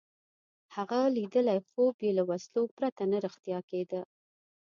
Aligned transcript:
هغه 0.75 0.99
لیدلی 1.15 1.59
خوب 1.69 1.95
یې 2.05 2.11
له 2.17 2.23
وسلو 2.29 2.63
پرته 2.77 3.03
نه 3.11 3.17
رښتیا 3.25 3.59
کېده. 3.69 4.01